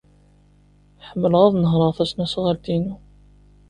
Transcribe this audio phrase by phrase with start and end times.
[1.07, 2.95] Ḥemmleɣ ad nehṛeɣ tasnasɣalt-inu.